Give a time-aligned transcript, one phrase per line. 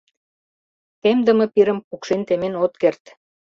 [1.01, 3.03] —Темдыме пирым пукшен темен от керт.